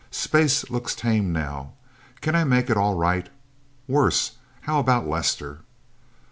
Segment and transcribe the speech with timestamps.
[0.09, 1.73] Space looks tame, now.
[2.21, 3.29] Can I make it all right?
[3.87, 4.31] Worse
[4.65, 5.59] _how about Lester?